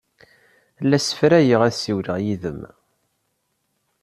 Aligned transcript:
La 0.89 0.99
ssefrayeɣ 0.99 1.61
ad 1.63 1.73
ssiwleɣ 1.75 2.17
yid-m. 2.25 2.61